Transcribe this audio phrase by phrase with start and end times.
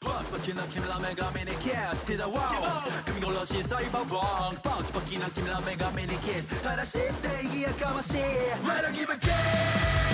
[0.00, 3.92] Punk fucking up Kim Lame got many kids to the wall Kimi go rush inside
[3.92, 6.46] my bunk Punk fucking up Kim Lame got many kids.
[6.84, 7.48] She say?
[7.52, 8.52] Yeah, come on shit.
[8.62, 10.13] Why don't give a damn.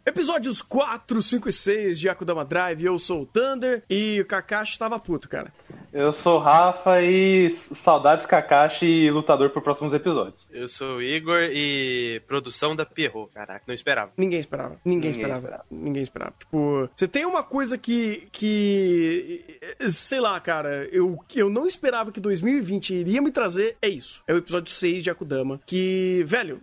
[0.03, 4.77] Episódios 4, 5 e 6 de Akudama Drive, eu sou o Thunder e o Kakashi
[4.79, 5.53] tava puto, cara.
[5.93, 10.47] Eu sou o Rafa e saudades Kakashi e lutador por próximos episódios.
[10.51, 13.31] Eu sou o Igor e produção da Pierrot.
[13.33, 14.11] Caraca, não esperava.
[14.17, 14.79] Ninguém esperava.
[14.83, 15.39] Ninguém, Ninguém esperava.
[15.41, 15.65] esperava.
[15.69, 16.33] Ninguém esperava.
[16.39, 18.27] Tipo, você tem uma coisa que.
[18.31, 19.43] que.
[19.89, 20.85] Sei lá, cara.
[20.91, 23.77] Eu, eu não esperava que 2020 iria me trazer.
[23.81, 24.23] É isso.
[24.27, 25.59] É o episódio 6 de Akudama.
[25.65, 26.59] Que, velho,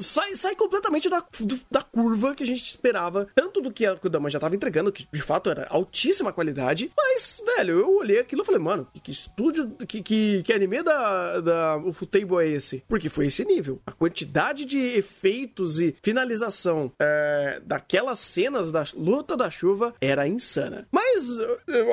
[0.00, 1.22] sai, sai completamente da,
[1.70, 3.26] da curva que a gente esperava.
[3.34, 6.90] Tanto do que a Akudama já tava entregando, que de fato era altíssima qualidade.
[6.96, 9.70] Mas, velho, eu olhei aquilo e falei, mano, que estúdio.
[9.86, 12.82] Que, que, que anime da, da o Futable é esse?
[12.88, 13.80] Porque foi esse nível.
[13.86, 20.86] A quantidade de efeitos e finalização é, daquelas cenas da luta da chuva era insana.
[20.90, 21.38] Mas,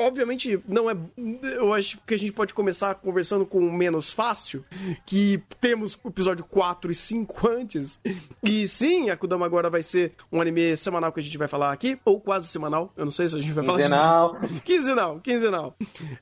[0.06, 0.96] obviamente, não é.
[1.42, 4.64] Eu acho que a gente pode começar conversando com o menos fácil,
[5.06, 8.00] que temos o episódio 4 e 5 antes.
[8.44, 11.72] E sim, a Kudama agora vai ser um anime semanal que a gente vai falar
[11.72, 12.94] aqui, ou quase semanal.
[12.96, 13.90] Eu não sei se a gente vai falar disso.
[13.90, 14.38] Quinzenal.
[14.66, 15.76] Quinzenal, quinzenal.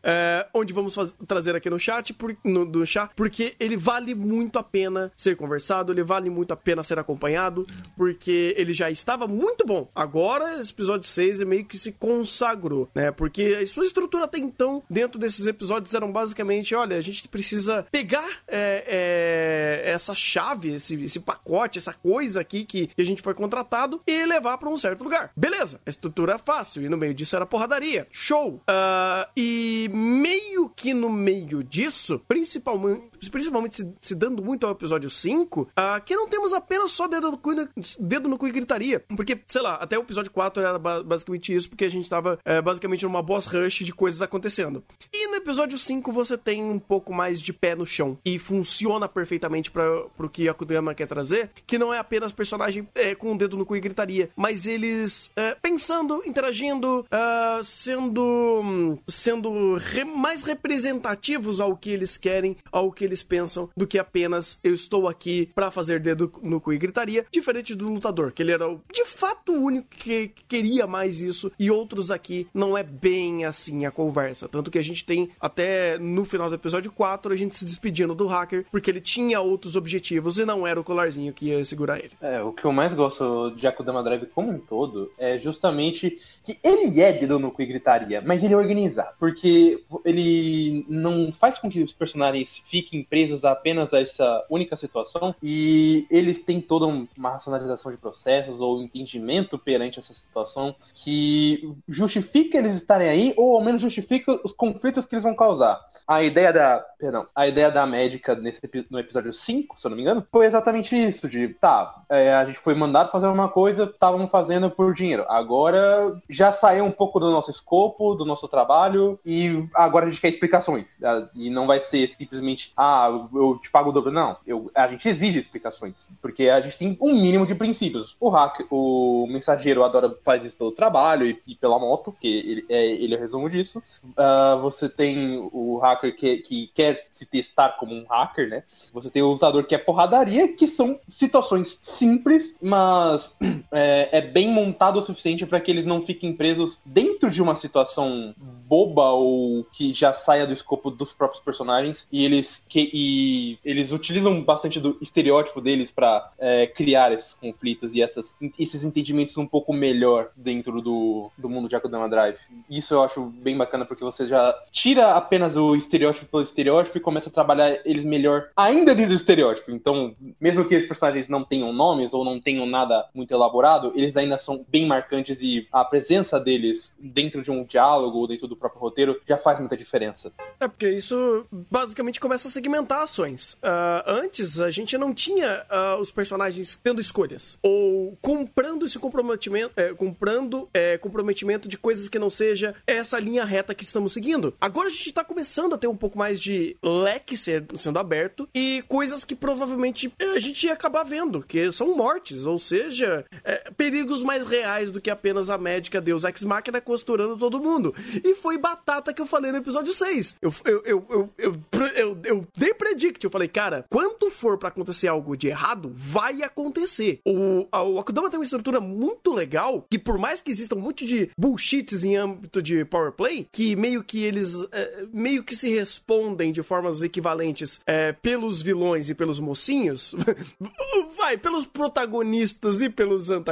[0.04, 0.96] É, onde vamos
[1.28, 5.36] trazer aqui no chat, por, no, do chat, porque ele vale muito a pena ser
[5.36, 9.90] conversado, ele vale muito a pena ser acompanhado, porque ele já estava muito bom.
[9.94, 13.12] Agora, esse episódio 6 é meio que se consagrou, né?
[13.12, 17.86] Porque a sua estrutura até então, dentro desses episódios, eram basicamente, olha, a gente precisa
[17.92, 23.22] pegar é, é, essa chave, esse, esse pacote, essa coisa aqui que, que a gente
[23.22, 25.32] foi contratado e levar pra um certo lugar.
[25.36, 28.08] Beleza, a estrutura é fácil, e no meio disso era porradaria.
[28.12, 28.62] Show!
[28.68, 35.10] Ah, e meio que no meio disso, principalmente, principalmente se, se dando muito ao episódio
[35.10, 37.52] 5, ah, que não temos apenas só dedo no, cu,
[38.00, 39.04] dedo no cu e gritaria.
[39.16, 42.40] Porque, sei lá, até o episódio 4 era ba- basicamente isso, porque a gente tava
[42.46, 44.84] é, basicamente numa boss rush de coisas acontecendo.
[45.14, 48.18] E no episódio 5 você tem um pouco mais de pé no chão.
[48.26, 49.84] E funciona perfeitamente para
[50.18, 53.58] pro que a Kudama quer trazer, que não é apenas personagem é, com o dedo
[53.58, 58.22] no cu e gritaria, mas eles é, pensando, interagindo, ah, sendo
[58.64, 64.00] hum, sendo re- mais representativos ao que eles querem, ao que eles pensam, do que
[64.00, 68.42] apenas eu estou aqui pra fazer dedo no cu e gritaria, diferente do lutador, que
[68.42, 72.78] ele era o- de fato o único que queria mais isso, e outros aqui não
[72.78, 74.48] é bem assim a conversa.
[74.48, 78.16] Tanto que a gente tem até no final do episódio 4 a gente se despedindo
[78.16, 82.00] do hacker, porque ele tinha outros objetivos e não era o colarzinho que ia segurar
[82.00, 82.12] ele.
[82.22, 86.58] É, o que eu mais gosto de Akudama Drive como um todo é justamente que
[86.64, 89.10] ele é dedo no e gritaria, mas ele é organizado.
[89.20, 95.36] Porque ele não faz com que os personagens fiquem presos apenas a essa única situação
[95.44, 102.58] e eles têm toda uma racionalização de processos ou entendimento perante essa situação que justifica
[102.58, 105.80] eles estarem aí ou ao menos justifica os conflitos que eles vão causar.
[106.08, 109.98] A ideia da, perdão, a ideia da médica nesse no episódio 5, se eu não
[109.98, 113.88] me engano, foi exatamente isso, de, tá, é, a gente foi mandado fazer uma coisa,
[114.00, 115.26] estavam fazendo por dinheiro.
[115.28, 120.22] Agora já saiu um pouco do nosso escopo, do nosso trabalho e agora a gente
[120.22, 120.98] quer explicações.
[121.04, 124.10] Ah, E não vai ser simplesmente, ah, eu te pago o dobro.
[124.10, 128.16] Não, eu, a gente exige explicações, porque a gente tem um mínimo de princípios.
[128.22, 132.66] O hack, o mensageiro adora faz isso pelo trabalho e, e pela moto, que ele
[132.70, 133.84] é, ele é o resumo disso.
[134.16, 138.64] Ah, você tem o hacker que, que quer se testar como um hacker, né?
[138.94, 143.36] Você tem o lutador que é porradaria, que são situações simples, mas
[143.74, 147.56] é, é bem montado o suficiente para que eles não fiquem presos dentro de uma
[147.56, 153.58] situação boba ou que já saia do escopo dos próprios personagens e eles que e
[153.64, 156.32] eles utilizam bastante do estereótipo deles para
[156.76, 161.76] criar esses conflitos e essas, esses entendimentos um pouco melhor dentro do, do mundo de
[161.76, 162.38] Akudama Drive.
[162.70, 167.02] Isso eu acho bem bacana porque você já tira apenas o estereótipo pelo estereótipo e
[167.02, 169.72] começa a trabalhar eles melhor ainda dentro do estereótipo.
[169.72, 174.16] Então, mesmo que esses personagens não tenham nomes ou não tenham nada muito elaborado eles
[174.16, 178.56] ainda são bem marcantes e a presença deles dentro de um diálogo ou dentro do
[178.56, 180.32] próprio roteiro já faz muita diferença.
[180.60, 183.54] É porque isso basicamente começa a segmentar ações.
[183.54, 189.74] Uh, antes a gente não tinha uh, os personagens tendo escolhas ou comprando esse comprometimento,
[189.76, 194.54] é, comprando é, comprometimento de coisas que não seja essa linha reta que estamos seguindo.
[194.60, 198.84] Agora a gente tá começando a ter um pouco mais de leque sendo aberto e
[198.88, 204.24] coisas que provavelmente a gente ia acabar vendo, que são mortes, ou seja, é, perigos
[204.24, 207.94] mais reais do que apenas a médica Deus Ex Machina costurando todo mundo.
[208.24, 210.38] E foi batata que eu falei no episódio 6.
[210.42, 211.62] Eu, eu, eu, eu, eu,
[211.96, 216.42] eu, eu dei predict, eu falei, cara, quanto for para acontecer algo de errado, vai
[216.42, 217.20] acontecer.
[217.26, 220.80] O, a, o Akudama tem uma estrutura muito legal, que por mais que exista um
[220.80, 225.56] monte de bullshits em âmbito de power play, que meio que eles é, meio que
[225.56, 230.16] se respondem de formas equivalentes é, pelos vilões e pelos mocinhos,
[231.18, 233.49] vai, pelos protagonistas e pelos antagonistas,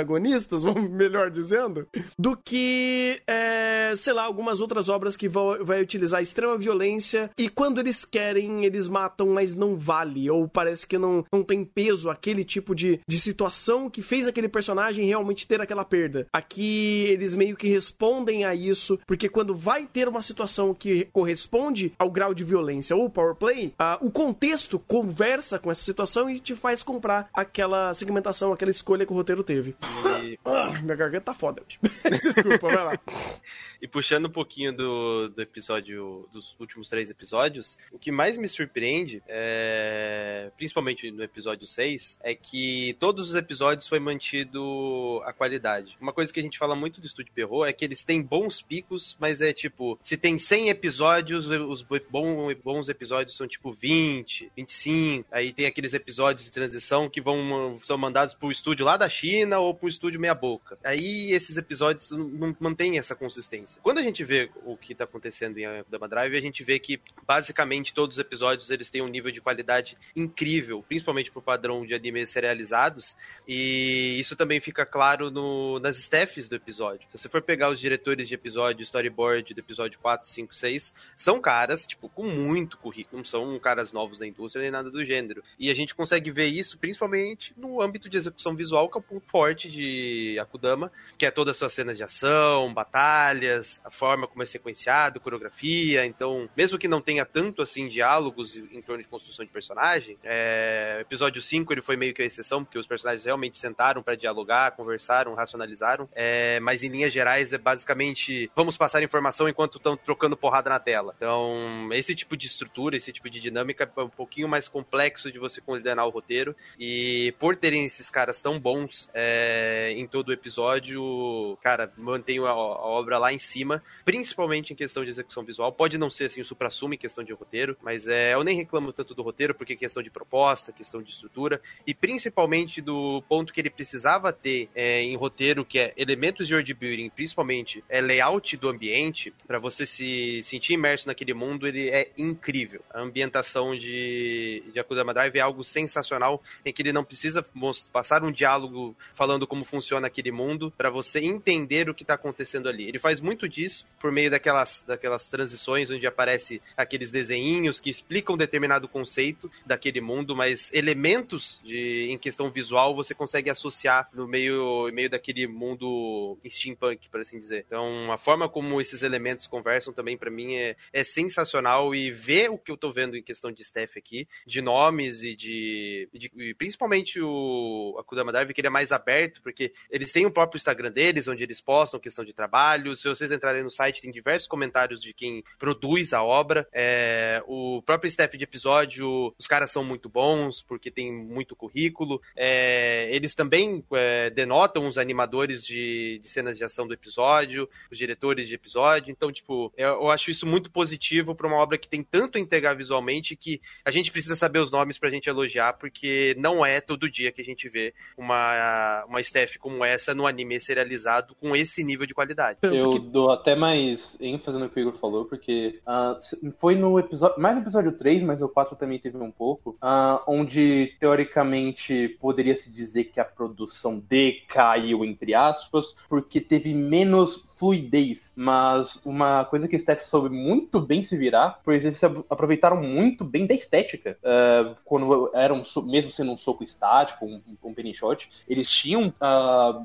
[0.90, 6.58] melhor dizendo, do que, é, sei lá, algumas outras obras que vão vai utilizar extrema
[6.58, 11.44] violência e quando eles querem, eles matam, mas não vale, ou parece que não, não
[11.44, 16.28] tem peso aquele tipo de, de situação que fez aquele personagem realmente ter aquela perda.
[16.34, 21.94] Aqui eles meio que respondem a isso, porque quando vai ter uma situação que corresponde
[21.98, 26.40] ao grau de violência ou power play, uh, o contexto conversa com essa situação e
[26.40, 29.76] te faz comprar aquela segmentação, aquela escolha que o roteiro teve.
[30.24, 30.40] E...
[30.84, 31.62] Minha garganta tá foda.
[32.22, 33.00] Desculpa, vai lá.
[33.82, 38.48] E puxando um pouquinho do, do episódio, dos últimos três episódios, o que mais me
[38.48, 45.98] surpreende, é, principalmente no episódio 6, é que todos os episódios foi mantido a qualidade.
[46.02, 48.62] Uma coisa que a gente fala muito do Estúdio Perro é que eles têm bons
[48.62, 55.28] picos, mas é tipo, se tem 100 episódios, os bons, episódios são tipo 20, 25,
[55.32, 59.60] aí tem aqueles episódios de transição que vão são mandados pro estúdio lá da China
[59.60, 60.78] ou pro estúdio meia boca.
[60.84, 63.67] Aí esses episódios não mantêm essa consistência.
[63.82, 67.00] Quando a gente vê o que está acontecendo em Dama Drive, a gente vê que
[67.26, 71.94] basicamente todos os episódios eles têm um nível de qualidade incrível, principalmente pro padrão de
[71.94, 73.16] animes serializados,
[73.48, 77.08] e isso também fica claro no, nas staffs do episódio.
[77.10, 81.42] Se você for pegar os diretores de episódio, storyboard do episódio 4, 5, 6, são
[81.42, 85.44] caras, tipo, com muito currículo, não são caras novos da indústria nem nada do gênero.
[85.60, 89.04] E a gente consegue ver isso principalmente no âmbito de execução visual, que é o
[89.04, 93.90] ponto forte de Akudama, que é todas as suas cenas de ação, batalhas, histórias, a
[93.90, 96.06] forma como é sequenciado, coreografia.
[96.06, 101.00] Então, mesmo que não tenha tanto assim diálogos em torno de construção de personagem, é...
[101.02, 104.72] episódio 5 ele foi meio que a exceção, porque os personagens realmente sentaram para dialogar,
[104.72, 106.08] conversaram, racionalizaram.
[106.14, 106.60] É...
[106.60, 111.14] Mas em linhas gerais é basicamente vamos passar informação enquanto estão trocando porrada na tela.
[111.18, 115.40] Então, esse tipo de estrutura, esse tipo de dinâmica é um pouquinho mais complexo de
[115.40, 116.56] você coordenar o roteiro.
[116.80, 119.94] E por terem esses caras tão bons é...
[119.96, 125.04] em todo o episódio, cara, mantenho a, a obra lá em cima, principalmente em questão
[125.04, 125.72] de execução visual.
[125.72, 128.92] Pode não ser assim o supra-sumo em questão de roteiro, mas é, eu nem reclamo
[128.92, 133.54] tanto do roteiro, porque é questão de proposta, questão de estrutura, e principalmente do ponto
[133.54, 138.02] que ele precisava ter é, em roteiro, que é elementos de world building, principalmente é,
[138.02, 142.82] layout do ambiente, para você se sentir imerso naquele mundo, ele é incrível.
[142.94, 147.46] A ambientação de, de Akudama Drive é algo sensacional, em que ele não precisa
[147.92, 152.68] passar um diálogo falando como funciona aquele mundo, para você entender o que está acontecendo
[152.68, 152.88] ali.
[152.88, 157.90] Ele faz muito muito disso por meio daquelas, daquelas transições onde aparece aqueles desenhinhos que
[157.90, 164.28] explicam determinado conceito daquele mundo, mas elementos de, em questão visual você consegue associar no
[164.28, 167.66] meio, meio daquele mundo steampunk, por assim dizer.
[167.68, 172.50] Então, a forma como esses elementos conversam também para mim é, é sensacional e ver
[172.50, 176.32] o que eu tô vendo em questão de staff aqui, de nomes e de, de
[176.38, 180.58] e principalmente o Akudama Drive, que ele é mais aberto, porque eles têm o próprio
[180.58, 184.48] Instagram deles, onde eles postam questão de trabalho, se vocês entrarem no site, tem diversos
[184.48, 186.68] comentários de quem produz a obra.
[186.74, 192.22] É, o próprio staff de episódio, os caras são muito bons, porque tem muito currículo.
[192.36, 197.98] É, eles também é, denotam os animadores de, de, cenas de ação do episódio, os
[197.98, 199.12] diretores de episódio.
[199.12, 202.42] Então, tipo, eu, eu acho isso muito positivo para uma obra que tem tanto a
[202.42, 206.80] integrar visualmente que a gente precisa saber os nomes pra gente elogiar, porque não é
[206.80, 211.56] todo dia que a gente vê uma, uma staff como essa no anime serializado com
[211.56, 212.60] esse nível de qualidade.
[212.62, 217.42] Eu dou até mais ênfase no que o Igor falou, porque uh, foi no episódio,
[217.42, 222.56] mais no episódio 3, mas no 4 também teve um pouco, uh, onde teoricamente poderia
[222.56, 228.34] se dizer que a produção decaiu, entre aspas, porque teve menos fluidez.
[228.36, 233.26] Mas uma coisa que a Steph soube muito bem se virar, pois eles aproveitaram muito
[233.26, 234.16] bem da estética.
[234.22, 239.12] Uh, quando era um, mesmo sendo um soco estático, um, um penny shot, eles tinham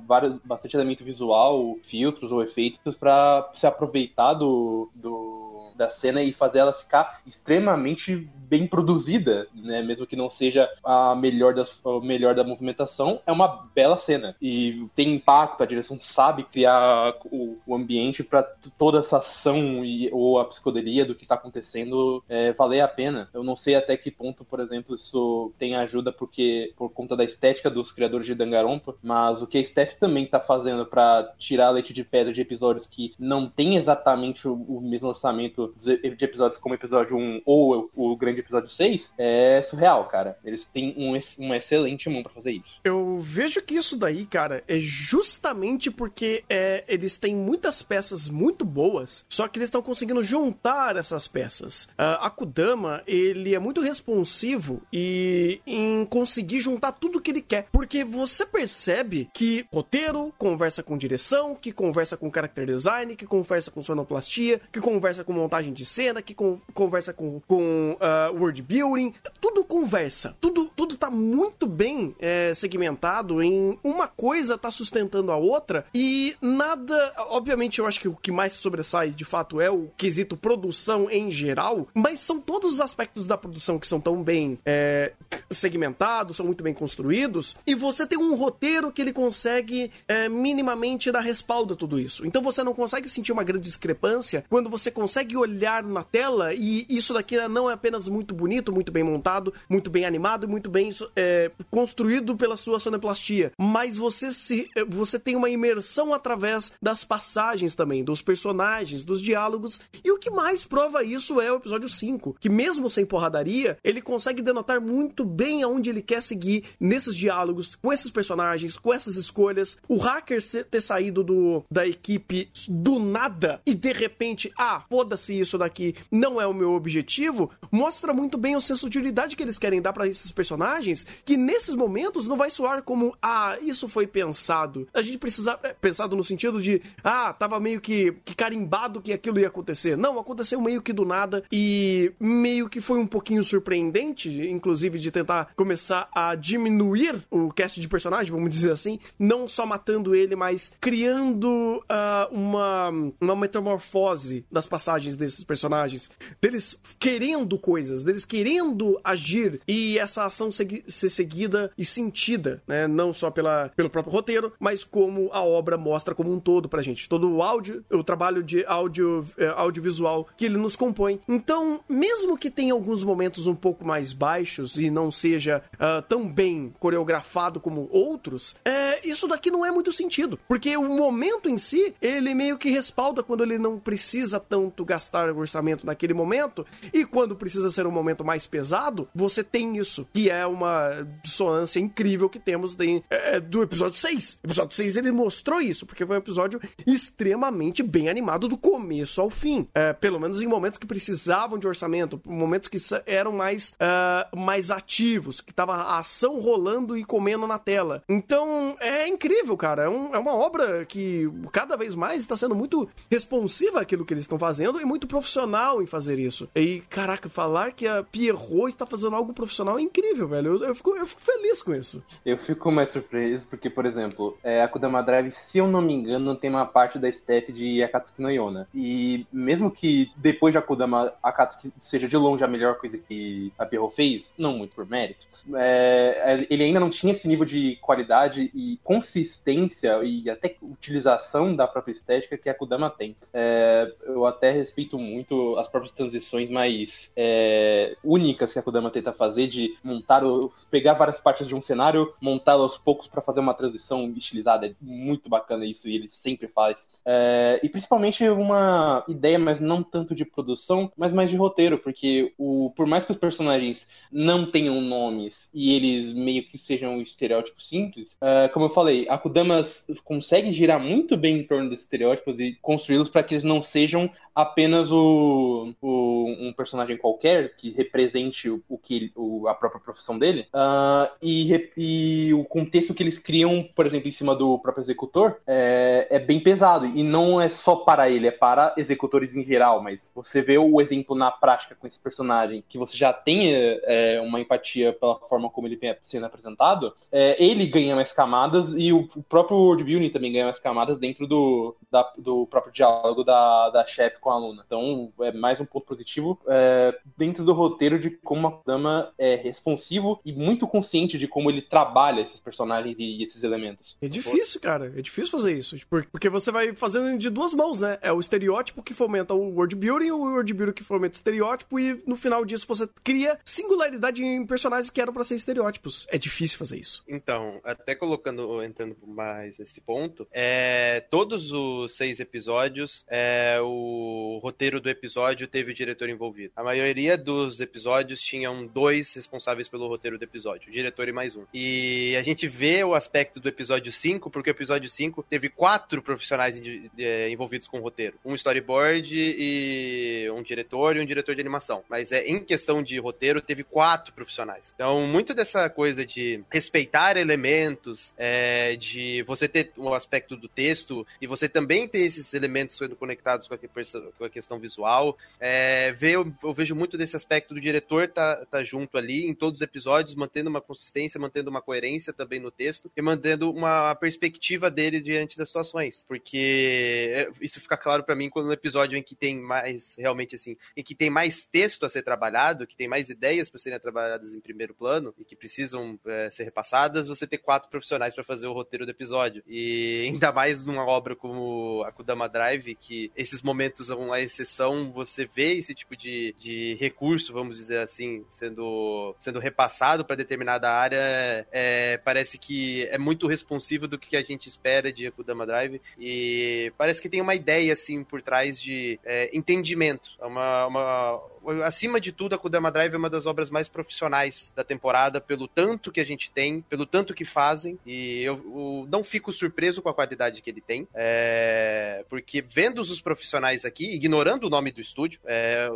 [0.05, 3.22] vários, bastante elemento visual, filtros ou efeitos para
[3.53, 5.42] se aproveitar do, do
[5.77, 9.83] da cena e fazer ela ficar extremamente bem produzida, né?
[9.83, 14.37] Mesmo que não seja a melhor, das, a melhor da movimentação, é uma bela cena.
[14.41, 18.43] E tem impacto, a direção sabe criar o, o ambiente para
[18.77, 23.29] toda essa ação e, ou a psicodelia do que está acontecendo é, valer a pena.
[23.33, 27.25] Eu não sei até que ponto, por exemplo, isso tem ajuda porque por conta da
[27.25, 31.71] estética dos criadores de Dangarompa, mas o que a Steph também está fazendo para tirar
[31.71, 36.59] leite de pedra de episódios que não tem exatamente o, o mesmo orçamento de episódios
[36.59, 40.39] como o episódio 1 ou o grande episódio 6 é surreal, cara.
[40.45, 42.81] Eles têm um, excelente mão para fazer isso.
[42.85, 48.65] Eu vejo que isso daí, cara, é justamente porque é, eles têm muitas peças muito
[48.65, 51.85] boas, só que eles estão conseguindo juntar essas peças.
[51.93, 57.67] Uh, a Kudama, ele é muito responsivo e em conseguir juntar tudo que ele quer,
[57.73, 63.71] porque você percebe que roteiro conversa com direção, que conversa com character design, que conversa
[63.71, 66.35] com sonoplastia, que conversa com montagem de cena, que
[66.73, 70.37] conversa com, com uh, building, tudo conversa.
[70.41, 76.37] Tudo, tudo tá muito bem é, segmentado em uma coisa tá sustentando a outra e
[76.41, 77.13] nada.
[77.31, 81.31] Obviamente, eu acho que o que mais sobressai de fato é o quesito produção em
[81.31, 85.13] geral, mas são todos os aspectos da produção que são tão bem é,
[85.51, 91.11] segmentados, são muito bem construídos, e você tem um roteiro que ele consegue é, minimamente
[91.11, 92.27] dar respaldo a tudo isso.
[92.27, 96.87] Então você não consegue sentir uma grande discrepância quando você consegue olhar na tela e
[96.89, 100.91] isso daqui não é apenas muito bonito, muito bem montado, muito bem animado muito bem
[101.17, 107.75] é, construído pela sua sonoplastia, mas você se você tem uma imersão através das passagens
[107.75, 112.37] também, dos personagens, dos diálogos, e o que mais prova isso é o episódio 5,
[112.41, 117.75] que mesmo sem porradaria, ele consegue denotar muito bem aonde ele quer seguir nesses diálogos,
[117.77, 119.79] com esses personagens, com essas escolhas.
[119.89, 125.39] O hacker ter saído do, da equipe do nada e de repente, ah, foda-se se
[125.39, 129.43] isso daqui não é o meu objetivo, mostra muito bem o senso de unidade que
[129.43, 133.89] eles querem dar para esses personagens, que nesses momentos não vai soar como, ah, isso
[133.89, 134.89] foi pensado.
[134.93, 135.59] A gente precisa.
[135.63, 139.97] É, pensado no sentido de, ah, tava meio que, que carimbado que aquilo ia acontecer.
[139.97, 145.11] Não, aconteceu meio que do nada e meio que foi um pouquinho surpreendente, inclusive de
[145.11, 150.35] tentar começar a diminuir o cast de personagem, vamos dizer assim, não só matando ele,
[150.35, 159.01] mas criando uh, uma, uma metamorfose das passagens desses personagens, deles querendo coisas, deles querendo
[159.05, 162.87] agir e essa ação segui ser seguida e sentida, né?
[162.87, 166.83] Não só pela, pelo próprio roteiro, mas como a obra mostra como um todo pra
[166.83, 167.09] gente.
[167.09, 171.21] Todo o áudio, o trabalho de áudio, é, audiovisual que ele nos compõe.
[171.29, 176.29] Então, mesmo que tenha alguns momentos um pouco mais baixos e não seja uh, tão
[176.29, 180.39] bem coreografado como outros, é, isso daqui não é muito sentido.
[180.49, 185.02] Porque o momento em si, ele meio que respalda quando ele não precisa tanto gastar
[185.03, 189.77] gastar o orçamento naquele momento, e quando precisa ser um momento mais pesado, você tem
[189.77, 194.39] isso, que é uma dissonância incrível que temos de, é, do episódio 6.
[194.43, 199.21] O episódio 6 ele mostrou isso, porque foi um episódio extremamente bem animado do começo
[199.21, 199.67] ao fim.
[199.75, 204.71] É, pelo menos em momentos que precisavam de orçamento, momentos que eram mais, uh, mais
[204.71, 208.03] ativos, que tava a ação rolando e comendo na tela.
[208.09, 209.85] Então é incrível, cara.
[209.85, 214.15] É, um, é uma obra que cada vez mais está sendo muito responsiva àquilo que
[214.15, 216.51] eles estão fazendo e muito profissional em fazer isso.
[216.55, 220.59] E, caraca, falar que a Pierrot está fazendo algo profissional é incrível, velho.
[220.59, 222.05] Eu, eu, fico, eu fico feliz com isso.
[222.27, 225.95] Eu fico mais surpreso porque, por exemplo, é, a Kudama Drive, se eu não me
[225.95, 228.69] engano, tem uma parte da staff de Akatsuki no Yona.
[228.75, 233.65] E mesmo que depois de Akudama, Akatsuki seja de longe a melhor coisa que a
[233.65, 238.51] Pierrot fez, não muito por mérito, é, ele ainda não tinha esse nível de qualidade
[238.55, 243.17] e consistência e até utilização da própria estética que a Kudama tem.
[243.33, 248.91] É, eu até respeito respeito muito as próprias transições mais é, únicas que a Kodama
[248.91, 250.23] tenta fazer, de montar,
[250.71, 254.67] pegar várias partes de um cenário, montar aos poucos para fazer uma transição estilizada.
[254.67, 256.89] É muito bacana isso e ele sempre faz.
[257.05, 262.33] É, e principalmente uma ideia, mas não tanto de produção, mas mais de roteiro, porque
[262.39, 267.03] o, por mais que os personagens não tenham nomes e eles meio que sejam um
[267.03, 269.63] estereótipo simples, é, como eu falei, a Kudama
[270.05, 274.11] consegue girar muito bem em torno desses estereótipos e construí-los para que eles não sejam
[274.35, 276.12] apenas apenas o, o,
[276.53, 281.71] um personagem qualquer que represente o, o que o, a própria profissão dele, uh, e,
[281.77, 286.19] e, o contexto que eles criam, por exemplo, em cima do próprio executor, é, é,
[286.19, 286.87] bem pesado.
[286.87, 289.83] E não é só para ele, é para executores em geral.
[289.83, 294.21] Mas você vê o exemplo na prática com esse personagem, que você já tem é,
[294.21, 298.93] uma empatia pela forma como ele vem sendo apresentado, é, ele ganha mais camadas e
[298.93, 303.71] o próprio world building também ganha mais camadas dentro do, da, do próprio diálogo da,
[303.71, 304.63] da chefe com a aluna.
[304.67, 309.37] Então, é mais um ponto positivo é, dentro do roteiro de como a Dama é
[309.37, 313.97] responsivo e muito consciente de como ele trabalha esses personagens e esses elementos.
[314.01, 314.93] É difícil, cara.
[314.97, 315.77] É difícil fazer isso.
[316.11, 317.99] Porque você vai fazendo de duas mãos, né?
[318.01, 321.79] É o estereótipo que fomenta o world building, o world building que fomenta o estereótipo,
[321.79, 326.07] e no final disso você cria singularidade em personagens que eram para ser estereótipos.
[326.11, 327.03] É difícil fazer isso.
[327.09, 334.81] Então, até colocando, entrando mais nesse ponto, é, todos os seis episódios, é, o roteiro
[334.81, 336.32] do episódio teve o diretor envolvido.
[336.57, 341.37] A maioria dos episódios tinham dois responsáveis pelo roteiro do episódio, o diretor e mais
[341.37, 341.45] um.
[341.53, 346.03] E a gente vê o aspecto do episódio 5, porque o episódio 5 teve quatro
[346.03, 346.61] profissionais
[346.99, 348.17] é, envolvidos com o roteiro.
[348.25, 351.85] Um storyboard e um diretor e um diretor de animação.
[351.89, 354.73] Mas é, em questão de roteiro, teve quatro profissionais.
[354.75, 361.07] Então, muito dessa coisa de respeitar elementos, é, de você ter o aspecto do texto
[361.21, 365.93] e você também ter esses elementos sendo conectados com a, com a questão visual, é,
[366.23, 369.63] eu, eu, vejo muito desse aspecto do diretor tá, tá junto ali em todos os
[369.63, 375.01] episódios, mantendo uma consistência, mantendo uma coerência também no texto e mantendo uma perspectiva dele
[375.01, 376.05] diante das situações.
[376.07, 380.37] Porque é, isso fica claro para mim quando no episódio em que tem mais, realmente
[380.37, 383.79] assim, em que tem mais texto a ser trabalhado, que tem mais ideias para serem
[383.79, 388.25] trabalhadas em primeiro plano e que precisam é, ser repassadas, você ter quatro profissionais para
[388.25, 389.43] fazer o roteiro do episódio.
[389.47, 394.93] E ainda mais numa obra como a Kudama Drive, que esses momentos são uma exceção,
[394.93, 400.71] você vê esse tipo de, de recurso, vamos dizer assim, sendo, sendo repassado para determinada
[400.71, 405.81] área, é, parece que é muito responsivo do que a gente espera de Akudama Drive.
[405.99, 411.33] E parece que tem uma ideia assim por trás de é, entendimento, é uma, uma
[411.65, 415.49] acima de tudo, a Kudama Drive é uma das obras mais profissionais da temporada, pelo
[415.49, 419.83] tanto que a gente tem, pelo tanto que fazem, e eu, eu não fico surpreso
[419.83, 424.71] com a qualidade que ele tem, é, porque vendo os profissionais aqui, ignorando o nome
[424.71, 425.69] do estúdio, é,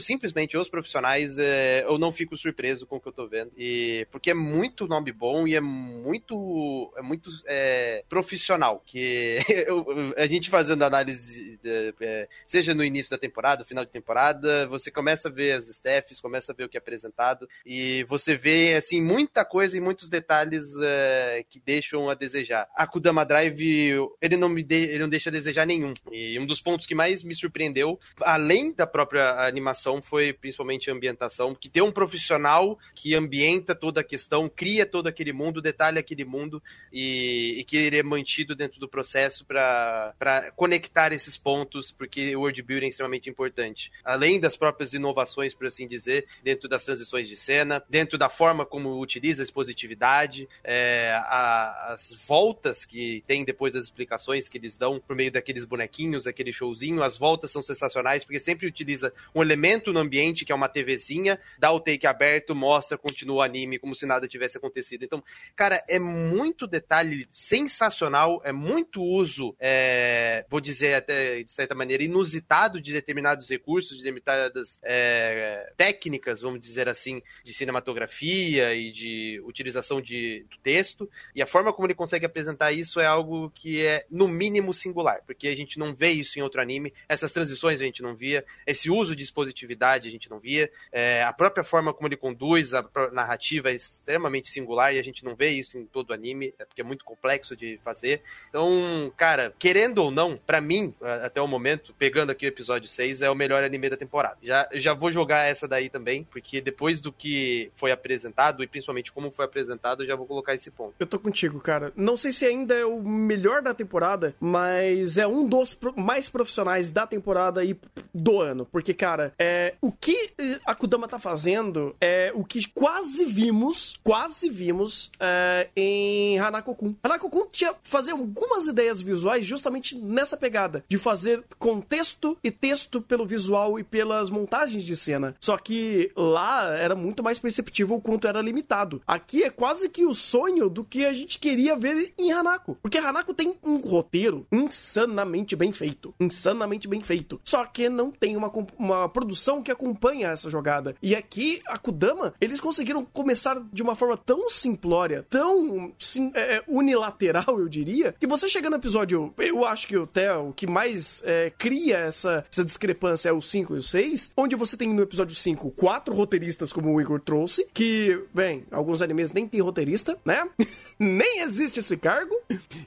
[0.00, 4.06] simplesmente os profissionais, é, eu não fico surpreso com o que eu tô vendo, e
[4.10, 9.84] porque é muito nome bom e é muito, é muito é, profissional, que eu,
[10.16, 14.90] a gente fazendo análise, de, é, seja no início da temporada, final de temporada, você
[14.90, 18.74] começa a ver as staffs, começa a ver o que é apresentado e você vê,
[18.74, 22.68] assim, muita coisa e muitos detalhes é, que deixam a desejar.
[22.74, 25.94] A Kudama Drive, ele não me de, ele não deixa a desejar nenhum.
[26.10, 29.61] E um dos pontos que mais me surpreendeu, além da própria animação,
[30.02, 35.06] foi principalmente a ambientação, que tem um profissional que ambienta toda a questão, cria todo
[35.06, 40.52] aquele mundo, detalha aquele mundo e, e que ele é mantido dentro do processo para
[40.56, 43.92] conectar esses pontos, porque o world building é extremamente importante.
[44.04, 48.64] Além das próprias inovações, por assim dizer, dentro das transições de cena, dentro da forma
[48.64, 54.78] como utiliza a expositividade, é, a, as voltas que tem depois das explicações que eles
[54.78, 59.42] dão por meio daqueles bonequinhos, aquele showzinho, as voltas são sensacionais, porque sempre utiliza um
[59.52, 63.78] elemento no ambiente, que é uma TVzinha, dá o take aberto, mostra, continua o anime,
[63.78, 65.04] como se nada tivesse acontecido.
[65.04, 65.22] Então,
[65.54, 72.02] cara, é muito detalhe sensacional, é muito uso, é, vou dizer até de certa maneira,
[72.02, 79.42] inusitado de determinados recursos, de determinadas é, técnicas, vamos dizer assim, de cinematografia e de
[79.44, 83.84] utilização de, do texto, e a forma como ele consegue apresentar isso é algo que
[83.84, 87.80] é, no mínimo, singular, porque a gente não vê isso em outro anime, essas transições
[87.80, 91.64] a gente não via, esse uso de expositividade a gente não via, é, a própria
[91.64, 95.78] forma como ele conduz a narrativa é extremamente singular e a gente não vê isso
[95.78, 98.22] em todo o anime, é porque é muito complexo de fazer.
[98.48, 103.22] Então, cara, querendo ou não, para mim, até o momento, pegando aqui o episódio 6,
[103.22, 104.36] é o melhor anime da temporada.
[104.42, 109.12] Já já vou jogar essa daí também, porque depois do que foi apresentado, e principalmente
[109.12, 110.94] como foi apresentado, já vou colocar esse ponto.
[110.98, 111.92] Eu tô contigo, cara.
[111.96, 116.90] Não sei se ainda é o melhor da temporada, mas é um dos mais profissionais
[116.90, 117.76] da temporada e
[118.12, 118.66] do ano.
[118.66, 120.32] Porque, cara, é, o que
[120.64, 126.94] a Kudama tá fazendo é o que quase vimos, quase vimos é, em Hanako-kun.
[127.02, 133.26] Hanako-kun tinha fazer algumas ideias visuais justamente nessa pegada, de fazer contexto e texto pelo
[133.26, 135.34] visual e pelas montagens montagens de cena.
[135.40, 139.02] Só que lá era muito mais perceptível o quanto era limitado.
[139.06, 142.76] Aqui é quase que o sonho do que a gente queria ver em Hanako.
[142.82, 146.14] Porque Hanako tem um roteiro insanamente bem feito.
[146.20, 147.40] Insanamente bem feito.
[147.44, 150.96] Só que não tem uma, uma produção que acompanha essa jogada.
[151.02, 156.56] E aqui, a Kudama, eles conseguiram começar de uma forma tão simplória, tão sim, é,
[156.56, 160.08] é unilateral, eu diria, que você chega no episódio, eu acho que o
[160.54, 164.76] que mais é, cria essa, essa discrepância é o 5 e o 6, onde você
[164.76, 169.46] tem no episódio 5 quatro roteiristas, como o Igor trouxe, que, bem, alguns animes nem
[169.46, 170.48] tem roteirista, né?
[170.98, 172.34] nem existe esse cargo.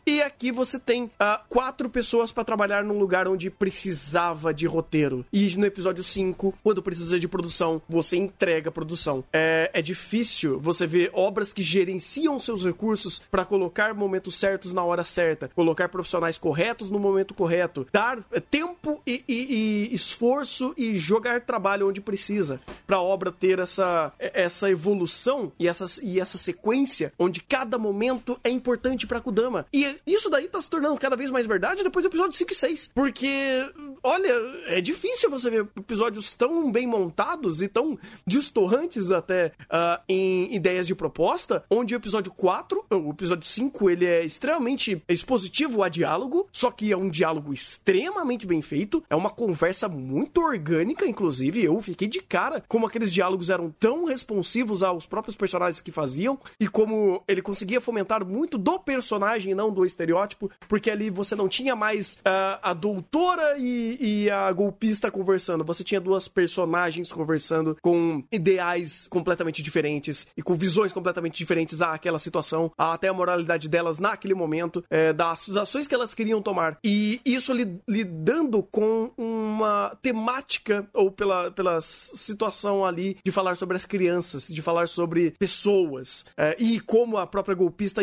[0.05, 5.25] E aqui você tem uh, quatro pessoas para trabalhar num lugar onde precisava de roteiro.
[5.31, 6.14] E no episódio 5,
[6.63, 9.23] quando precisa de produção, você entrega a produção.
[9.31, 14.83] É, é difícil você ver obras que gerenciam seus recursos para colocar momentos certos na
[14.83, 20.97] hora certa, colocar profissionais corretos no momento correto, dar tempo e, e, e esforço e
[20.97, 26.37] jogar trabalho onde precisa para a obra ter essa, essa evolução e essa, e essa
[26.37, 29.65] sequência onde cada momento é importante para Kudama.
[29.73, 32.55] E isso daí tá se tornando cada vez mais verdade depois do episódio 5 e
[32.55, 32.91] 6.
[32.93, 33.69] Porque,
[34.05, 34.31] olha,
[34.67, 40.85] é difícil você ver episódios tão bem montados e tão distorrantes até uh, em ideias
[40.85, 46.47] de proposta, onde o episódio 4, o episódio 5, ele é extremamente expositivo a diálogo,
[46.51, 51.81] só que é um diálogo extremamente bem feito, é uma conversa muito orgânica, inclusive eu
[51.81, 56.67] fiquei de cara como aqueles diálogos eram tão responsivos aos próprios personagens que faziam e
[56.67, 61.75] como ele conseguia fomentar muito do personagem não do estereótipo, porque ali você não tinha
[61.75, 68.23] mais uh, a doutora e, e a golpista conversando, você tinha duas personagens conversando com
[68.31, 74.33] ideais completamente diferentes e com visões completamente diferentes àquela situação, até a moralidade delas naquele
[74.33, 76.77] momento, é, das ações que elas queriam tomar.
[76.83, 77.53] E isso
[77.87, 84.61] lidando com uma temática, ou pela, pela situação ali, de falar sobre as crianças, de
[84.61, 88.01] falar sobre pessoas, é, e como a própria golpista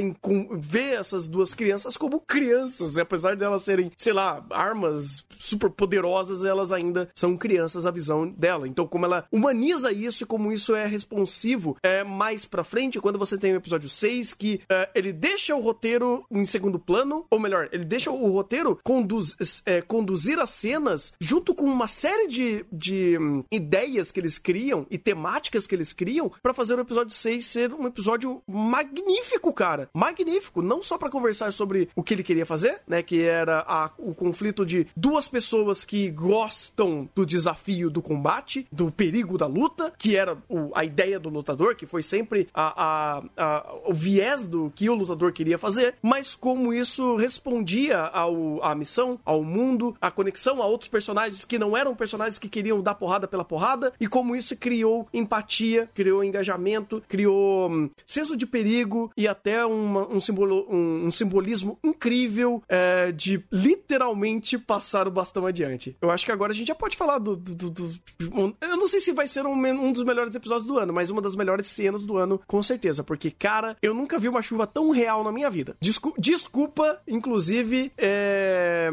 [0.58, 6.44] vê essas duas crianças como crianças, apesar de elas serem, sei lá, armas super poderosas,
[6.44, 8.68] elas ainda são crianças a visão dela.
[8.68, 13.18] Então, como ela humaniza isso e como isso é responsivo é, mais pra frente, quando
[13.18, 17.40] você tem o episódio 6, que é, ele deixa o roteiro em segundo plano, ou
[17.40, 22.64] melhor, ele deixa o roteiro conduz, é, conduzir as cenas junto com uma série de,
[22.70, 27.12] de hum, ideias que eles criam e temáticas que eles criam para fazer o episódio
[27.12, 29.90] 6 ser um episódio magnífico, cara.
[29.92, 30.62] Magnífico.
[30.62, 33.02] Não só para conversar sobre o que ele queria fazer, né?
[33.02, 38.90] Que era a, o conflito de duas pessoas que gostam do desafio do combate, do
[38.90, 43.22] perigo da luta, que era o, a ideia do lutador, que foi sempre a, a,
[43.36, 48.74] a, o viés do que o lutador queria fazer, mas como isso respondia ao, à
[48.74, 52.94] missão, ao mundo, à conexão a outros personagens que não eram personagens que queriam dar
[52.94, 59.10] porrada pela porrada, e como isso criou empatia, criou engajamento, criou um, senso de perigo
[59.16, 65.46] e até uma, um, simbolo, um, um, simbolismo incrível é, de literalmente passar o bastão
[65.52, 65.96] adiante.
[66.00, 67.36] Eu acho que agora a gente já pode falar do.
[67.36, 70.78] do, do, do eu não sei se vai ser um, um dos melhores episódios do
[70.78, 73.04] ano, mas uma das melhores cenas do ano, com certeza.
[73.04, 75.76] Porque, cara, eu nunca vi uma chuva tão real na minha vida.
[75.80, 78.90] Descu desculpa, inclusive, é...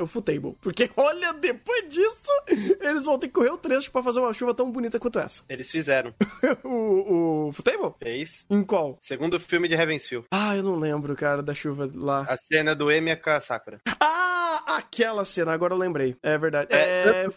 [0.00, 0.56] o Futable.
[0.60, 2.16] Porque, olha, depois disso,
[2.80, 5.42] eles vão ter que correr o trecho para fazer uma chuva tão bonita quanto essa.
[5.48, 6.14] Eles fizeram.
[6.64, 7.94] o, o Futable?
[8.00, 8.44] É isso.
[8.48, 8.96] Em qual?
[9.00, 10.26] Segundo filme de Heavensfield.
[10.30, 12.26] Ah, eu não lembro, cara, da chuva lá.
[12.28, 13.80] A cena do Emi com a Sakura.
[14.00, 14.35] Ah,
[14.66, 16.16] aquela cena, agora eu lembrei.
[16.22, 16.68] É verdade.
[16.72, 17.26] É...
[17.26, 17.28] É...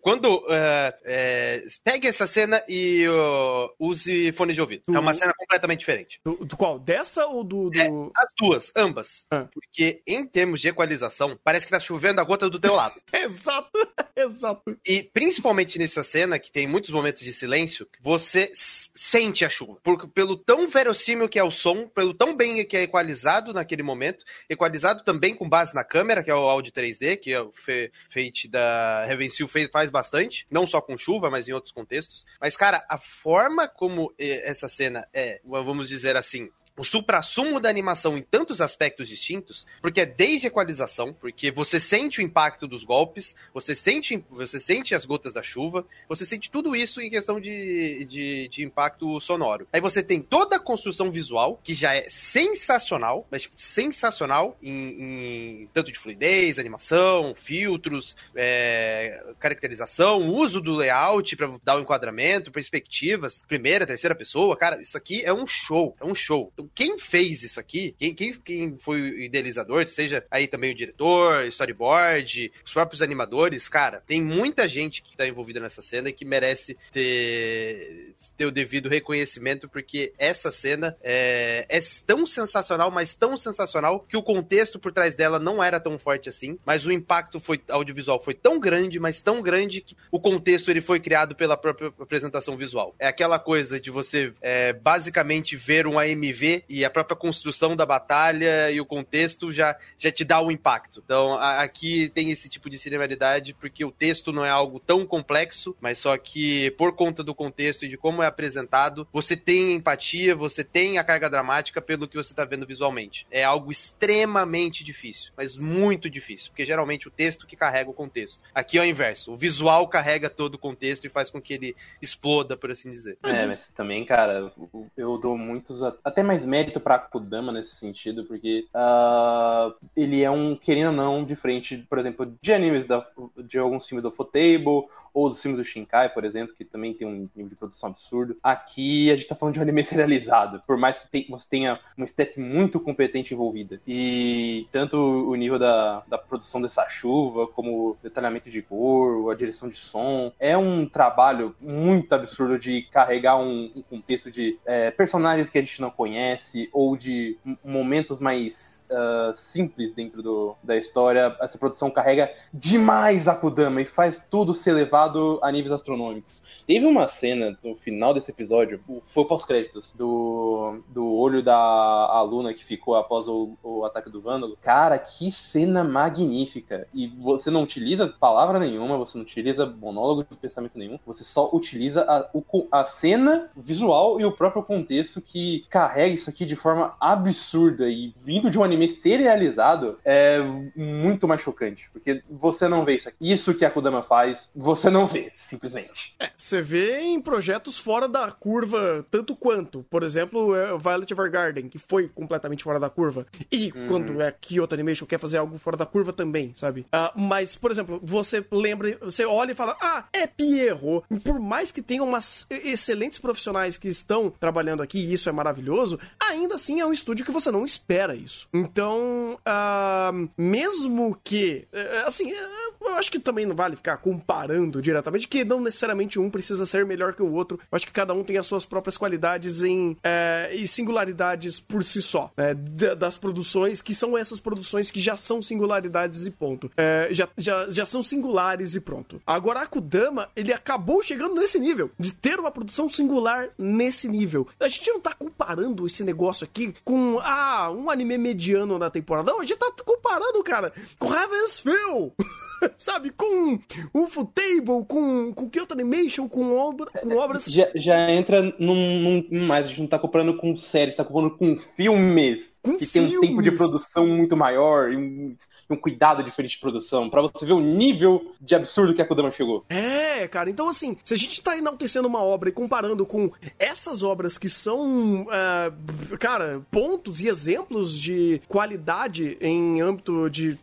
[0.00, 0.38] Quando.
[0.38, 1.62] Uh, é...
[1.84, 4.82] Pegue essa cena e uh, use fone de ouvido.
[4.88, 4.96] Do...
[4.96, 6.20] É uma cena completamente diferente.
[6.24, 6.78] Do, do qual?
[6.78, 7.70] Dessa ou do.
[7.70, 7.78] do...
[7.78, 9.26] É, as duas, ambas.
[9.30, 9.46] Ah.
[9.52, 12.94] Porque em termos de equalização, parece que tá chovendo a gota do teu lado.
[13.12, 13.70] Exato,
[14.16, 14.78] exato.
[14.86, 19.78] E principalmente nessa cena, que tem muitos momentos de silêncio, você sente a chuva.
[19.82, 23.82] Porque pelo tão verossímil que é o som, pelo tão bem que é equalizado naquele
[23.82, 27.52] momento, equalizado também com base na câmera, que é o áudio 3D, que é o
[27.52, 32.26] Fe Fate da Revencil faz bastante, não só com chuva, mas em outros contextos.
[32.40, 37.68] Mas, cara, a forma como eh, essa cena é, vamos dizer assim, o supra-sumo da
[37.68, 42.84] animação em tantos aspectos distintos, porque é desde equalização, porque você sente o impacto dos
[42.84, 47.38] golpes, você sente, você sente as gotas da chuva, você sente tudo isso em questão
[47.38, 49.68] de, de, de impacto sonoro.
[49.70, 55.70] Aí você tem toda a construção visual, que já é sensacional, mas sensacional em, em
[55.74, 63.42] tanto de fluidez, animação, filtros, é, caracterização, uso do layout para dar o enquadramento, perspectivas,
[63.46, 66.50] primeira, terceira pessoa, cara, isso aqui é um show, é um show.
[66.54, 70.74] Então, quem fez isso aqui, quem, quem, quem foi o idealizador, seja aí também o
[70.74, 76.12] diretor, storyboard, os próprios animadores, cara, tem muita gente que tá envolvida nessa cena e
[76.12, 83.14] que merece ter, ter o devido reconhecimento, porque essa cena é, é tão sensacional, mas
[83.14, 86.92] tão sensacional, que o contexto por trás dela não era tão forte assim, mas o
[86.92, 91.34] impacto foi audiovisual foi tão grande, mas tão grande que o contexto ele foi criado
[91.34, 92.94] pela própria apresentação visual.
[92.98, 97.86] É aquela coisa de você é, basicamente ver um AMV e a própria construção da
[97.86, 101.02] batalha e o contexto já, já te dá o impacto.
[101.04, 105.06] Então a, aqui tem esse tipo de cinemalidade porque o texto não é algo tão
[105.06, 109.74] complexo, mas só que por conta do contexto e de como é apresentado, você tem
[109.74, 113.26] empatia, você tem a carga dramática pelo que você está vendo visualmente.
[113.30, 118.42] É algo extremamente difícil, mas muito difícil, porque geralmente o texto que carrega o contexto.
[118.54, 119.32] Aqui é o inverso.
[119.32, 123.18] O visual carrega todo o contexto e faz com que ele exploda, por assim dizer.
[123.22, 124.52] É, mas também, cara,
[124.96, 125.82] eu dou muitos.
[126.04, 131.24] Até mais mérito pra Kudama nesse sentido, porque uh, ele é um, querendo ou não,
[131.24, 133.06] diferente, por exemplo, de animes da,
[133.44, 137.06] de alguns filmes do Fotable ou dos filmes do Shinkai, por exemplo, que também tem
[137.06, 138.36] um nível de produção absurdo.
[138.42, 142.06] Aqui a gente tá falando de um anime serializado, por mais que você tenha uma
[142.06, 143.80] staff muito competente envolvida.
[143.86, 149.34] E tanto o nível da, da produção dessa chuva, como o detalhamento de cor, a
[149.34, 154.90] direção de som, é um trabalho muito absurdo de carregar um, um contexto de é,
[154.90, 156.29] personagens que a gente não conhece
[156.72, 161.36] ou de momentos mais uh, simples dentro do, da história.
[161.40, 166.42] Essa produção carrega demais a Kudama e faz tudo ser levado a níveis astronômicos.
[166.66, 172.64] Teve uma cena no final desse episódio, foi pós-créditos, do, do olho da aluna que
[172.64, 174.56] ficou após o, o ataque do Vândalo.
[174.60, 176.86] Cara, que cena magnífica.
[176.92, 181.50] E você não utiliza palavra nenhuma, você não utiliza monólogo de pensamento nenhum, você só
[181.52, 186.94] utiliza a, a cena visual e o próprio contexto que carrega isso aqui de forma
[187.00, 190.40] absurda e vindo de um anime serializado é
[190.76, 193.16] muito mais chocante, porque você não vê isso aqui.
[193.20, 196.14] Isso que a Kudama faz, você não vê, simplesmente.
[196.18, 199.84] É, você vê em projetos fora da curva, tanto quanto.
[199.90, 203.26] Por exemplo, é, Violet Evergarden, que foi completamente fora da curva.
[203.50, 203.86] E uhum.
[203.86, 206.82] quando é Kyoto Animation quer fazer algo fora da curva também, sabe?
[206.82, 211.04] Uh, mas, por exemplo, você lembra, você olha e fala, ah, é Pierrot.
[211.24, 215.98] Por mais que tenha umas excelentes profissionais que estão trabalhando aqui, e isso é maravilhoso,
[216.18, 218.48] ainda assim é um estúdio que você não espera isso.
[218.52, 222.32] Então, uh, mesmo que, eh, assim,
[222.80, 226.84] eu acho que também não vale ficar comparando diretamente, que não necessariamente um precisa ser
[226.84, 227.58] melhor que o outro.
[227.70, 231.84] Eu acho que cada um tem as suas próprias qualidades em, é, e singularidades por
[231.84, 232.54] si só, né?
[232.54, 236.70] das produções, que são essas produções que já são singularidades e ponto.
[237.10, 239.20] Já, já, já são singulares e pronto.
[239.26, 244.46] Agora, Akudama, ele acabou chegando nesse nível, de ter uma produção singular nesse nível.
[244.58, 249.32] A gente não tá comparando esse negócio aqui com, ah, um anime mediano na temporada.
[249.40, 252.12] Gente tá comparando, cara, com Heaven's Feel.
[252.76, 253.10] sabe?
[253.10, 253.58] Com
[253.92, 257.46] o Futable, com, com Kyoto Animation, com, obra, com obras.
[257.46, 261.36] Já, já entra num, num, mais, a gente não tá comprando com séries, tá comprando
[261.36, 262.49] com filmes.
[262.62, 263.10] Que filmes.
[263.10, 265.34] tem um tempo de produção muito maior e um,
[265.70, 269.30] um cuidado diferente de produção, para você ver o nível de absurdo que a Kodama
[269.30, 269.64] chegou.
[269.68, 274.02] É, cara, então assim, se a gente tá enaltecendo uma obra e comparando com essas
[274.02, 280.58] obras que são, uh, cara, pontos e exemplos de qualidade em âmbito de uh,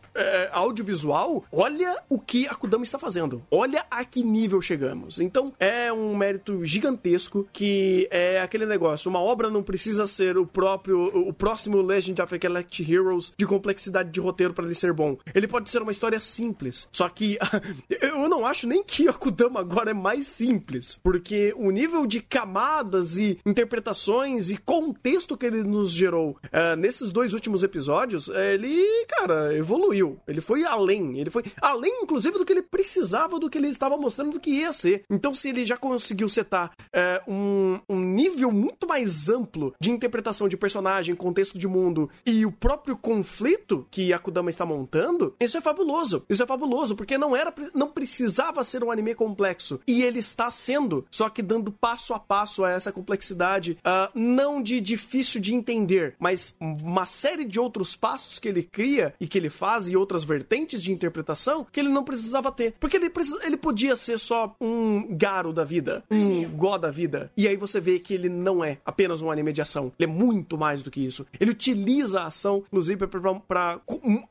[0.51, 3.41] audiovisual, olha o que a Kudama está fazendo.
[3.49, 5.19] Olha a que nível chegamos.
[5.19, 9.09] Então, é um mérito gigantesco que é aquele negócio.
[9.09, 14.11] Uma obra não precisa ser o próprio, o próximo Legend of Elect Heroes de complexidade
[14.11, 15.17] de roteiro para ele ser bom.
[15.33, 16.87] Ele pode ser uma história simples.
[16.91, 17.37] Só que
[17.89, 22.21] eu não acho nem que a Kudama agora é mais simples, porque o nível de
[22.21, 28.85] camadas e interpretações e contexto que ele nos gerou uh, nesses dois últimos episódios, ele,
[29.07, 30.19] cara, evoluiu.
[30.27, 31.19] Ele foi além.
[31.19, 34.51] Ele foi além inclusive, do que ele precisava, do que ele estava mostrando do que
[34.51, 35.03] ia ser.
[35.09, 40.47] Então, se ele já conseguiu setar é, um, um nível muito mais amplo de interpretação
[40.47, 45.57] de personagem, contexto de mundo e o próprio conflito que a Kudama está montando, isso
[45.57, 46.25] é fabuloso.
[46.29, 49.79] Isso é fabuloso, porque não era, não precisava ser um anime complexo.
[49.87, 54.61] E ele está sendo, só que dando passo a passo a essa complexidade, uh, não
[54.61, 59.37] de difícil de entender, mas uma série de outros passos que ele cria e que
[59.37, 62.73] ele faz e outras vertentes de interpretação que ele não precisava ter.
[62.79, 67.31] Porque ele, precisa, ele podia ser só um garo da vida, um god da vida.
[67.35, 69.91] E aí você vê que ele não é apenas um anime de ação.
[69.97, 71.25] Ele é muito mais do que isso.
[71.39, 73.79] Ele utiliza a ação, inclusive, para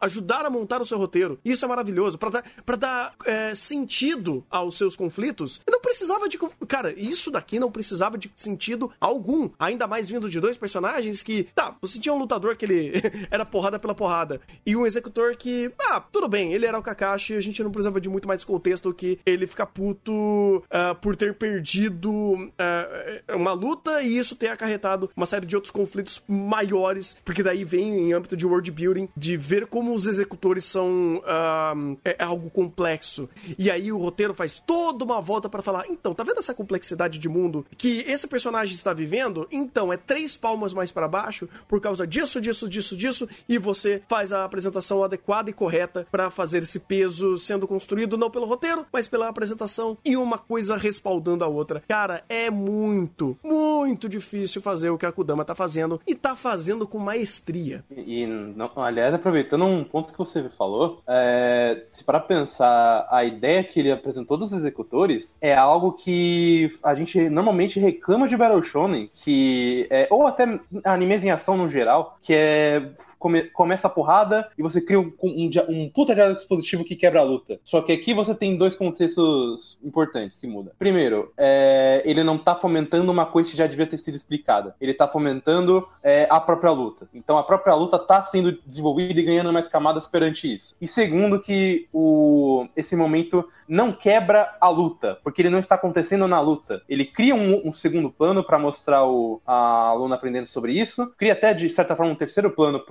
[0.00, 1.38] ajudar a montar o seu roteiro.
[1.44, 2.18] Isso é maravilhoso.
[2.18, 5.60] para dar, pra dar é, sentido aos seus conflitos.
[5.66, 6.38] E não precisava de.
[6.66, 9.50] Cara, isso daqui não precisava de sentido algum.
[9.58, 12.92] Ainda mais vindo de dois dois personagens que, tá, você tinha um lutador que ele
[13.30, 17.34] era porrada pela porrada, e um executor que, ah, tudo bem, ele era o Kakashi,
[17.34, 21.34] a gente não precisava de muito mais contexto que ele ficar puto uh, por ter
[21.34, 27.42] perdido uh, uma luta e isso ter acarretado uma série de outros conflitos maiores, porque
[27.42, 32.22] daí vem em âmbito de world building, de ver como os executores são uh, é
[32.22, 33.28] algo complexo.
[33.58, 37.18] E aí o roteiro faz toda uma volta para falar, então, tá vendo essa complexidade
[37.18, 39.48] de mundo que esse personagem está vivendo?
[39.50, 44.00] Então, é três palmas mais para baixo por causa disso, disso, disso, disso, e você
[44.08, 48.86] faz a apresentação adequada e correta para fazer esse peso sendo construído não pelo roteiro,
[48.92, 51.82] mas pela apresentação e uma coisa respaldando a outra.
[51.88, 56.86] Cara, é muito, muito difícil fazer o que a Kudama tá fazendo e tá fazendo
[56.86, 57.84] com maestria.
[57.96, 63.64] E, não, aliás, aproveitando um ponto que você falou, é, se para pensar a ideia
[63.64, 69.10] que ele apresentou dos executores é algo que a gente normalmente reclama de Battle Shonen,
[69.12, 72.86] que é, ou até animes em ação no geral, que é
[73.18, 77.20] come, começa a porrada e você cria um, um, um puta diálogo dispositivo que quebra
[77.20, 77.58] a luta.
[77.64, 80.72] Só que aqui você tem dois contextos importantes que mudam.
[80.78, 84.74] Primeiro, é, ele não tá fomentando uma coisa que já devia ter sido explicada.
[84.80, 87.05] Ele tá fomentando é, a própria luta.
[87.14, 90.76] Então a própria luta tá sendo desenvolvida e ganhando mais camadas perante isso.
[90.80, 96.28] E segundo, que o, esse momento não quebra a luta, porque ele não está acontecendo
[96.28, 96.82] na luta.
[96.88, 101.32] Ele cria um, um segundo plano para mostrar o, a aluna aprendendo sobre isso, cria
[101.32, 102.82] até de certa forma um terceiro plano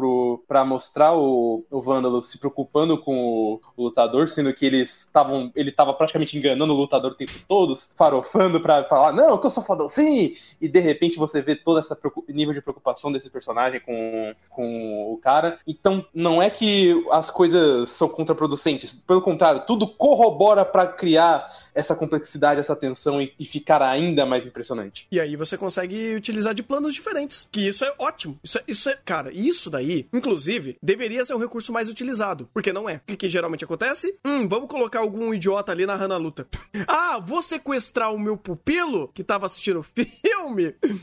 [0.47, 5.51] para mostrar o, o Vândalo se preocupando com o, o lutador, sendo que eles estavam.
[5.55, 9.51] Ele estava praticamente enganando o lutador o tempo todo, farofando para falar, não, que eu
[9.51, 10.35] sou fodão sim!
[10.59, 11.95] E de repente você vê todo esse
[12.29, 15.59] nível de preocupação desse personagem com, com o cara.
[15.67, 21.93] Então não é que as coisas são contraproducentes, pelo contrário, tudo corrobora para criar essa
[21.93, 25.05] complexidade, essa tensão e, e, ficar ainda mais impressionante.
[25.11, 28.39] E aí você consegue utilizar de planos diferentes, que isso é ótimo.
[28.41, 32.71] Isso é, isso é cara, isso daí, inclusive, deveria ser um recurso mais utilizado, porque
[32.71, 32.95] não é.
[32.95, 34.17] O que, que geralmente acontece?
[34.23, 36.47] Hum, vamos colocar algum idiota ali narrando a luta.
[36.87, 40.44] ah, vou sequestrar o meu pupilo que tava assistindo o filme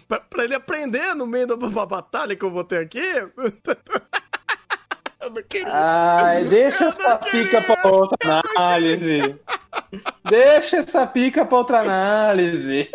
[0.08, 3.00] pra, pra ele aprender no meio da batalha que eu vou ter aqui.
[5.66, 9.36] Ai, deixa essa pica pra outra análise.
[10.28, 12.90] deixa essa pica pra outra análise.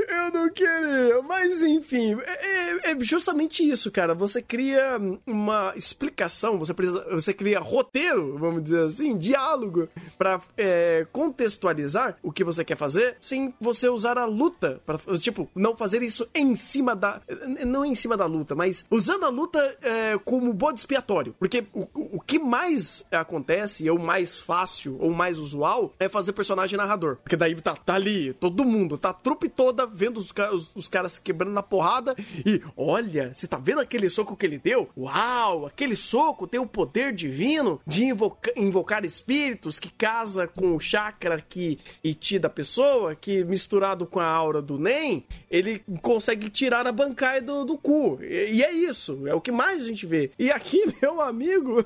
[0.00, 1.22] Eu não queria.
[1.22, 4.14] Mas enfim, é, é, é, justamente isso, cara.
[4.14, 11.06] Você cria uma explicação, você, precisa, você cria roteiro, vamos dizer assim, diálogo, pra é,
[11.12, 14.80] contextualizar o que você quer fazer sem você usar a luta.
[14.84, 17.20] Pra, tipo, não fazer isso em cima da.
[17.66, 21.34] Não em cima da luta, mas usando a luta é, como bode expiatório.
[21.38, 26.76] Porque o, o que mais acontece, ou mais fácil, ou mais usual, é fazer personagem
[26.76, 27.16] narrador.
[27.16, 30.88] Porque daí tá, tá ali, todo mundo, tá a trupe toda vendo os, os, os
[30.88, 34.88] caras se quebrando na porrada e olha, você tá vendo aquele soco que ele deu?
[34.96, 40.80] Uau, aquele soco tem o poder divino de invoca, invocar espíritos que casa com o
[40.80, 46.86] chakra que Iti da pessoa, que misturado com a aura do Nen, ele consegue tirar
[46.86, 48.18] a bancai do, do cu.
[48.22, 50.30] E, e é isso, é o que mais a gente vê.
[50.38, 51.84] E aqui meu amigo,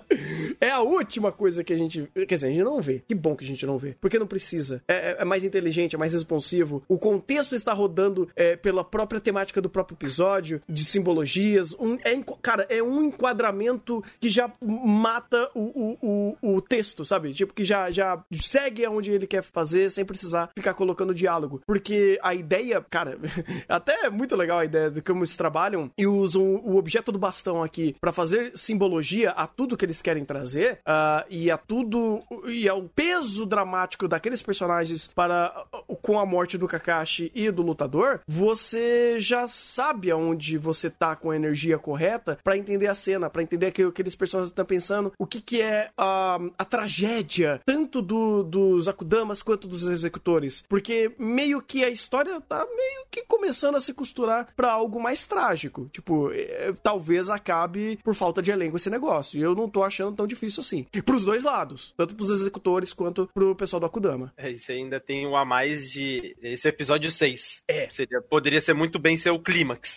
[0.60, 2.08] é a última coisa que a gente.
[2.14, 3.02] Quer dizer, a gente não vê.
[3.06, 3.96] Que bom que a gente não vê.
[4.00, 4.82] Porque não precisa.
[4.88, 6.82] É, é, é mais inteligente, é mais responsivo.
[6.88, 11.74] O contexto está rodando é, pela própria temática do próprio episódio, de simbologias.
[11.78, 17.32] Um, é, cara, é um enquadramento que já mata o, o, o, o texto, sabe?
[17.32, 21.60] Tipo, que já, já segue aonde ele quer fazer sem precisar ficar colocando diálogo.
[21.66, 23.18] Porque a ideia, cara,
[23.68, 27.18] até é muito legal a ideia de como eles trabalham e usam o objeto do
[27.18, 32.22] bastão aqui para fazer simbologia a tudo que eles querem trazer uh, e a tudo
[32.46, 35.66] e ao peso dramático daqueles personagens para
[36.02, 41.30] com a morte do Kakashi e do lutador, você já sabe aonde você tá com
[41.30, 45.26] a energia correta para entender a cena, para entender que aqueles personagens estão pensando, o
[45.26, 51.60] que que é a, a tragédia tanto do, dos Akudamas quanto dos executores, porque meio
[51.62, 56.30] que a história tá meio que começando a se costurar para algo mais trágico, tipo,
[56.32, 59.38] é, talvez acabe por falta de elenco esse negócio.
[59.38, 60.86] E eu não tô achando tão difícil assim.
[61.04, 61.94] Pros dois lados.
[61.96, 64.32] Tanto pros executores quanto pro pessoal do Akudama.
[64.36, 66.36] É, isso ainda tem um a mais de.
[66.42, 67.62] Esse episódio 6.
[67.66, 67.88] É.
[67.90, 69.96] Seria, poderia ser muito bem ser o clímax.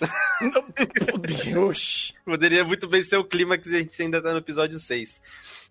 [1.44, 2.14] Deus.
[2.26, 5.22] poderia muito bem ser o clímax e a gente ainda tá no episódio 6.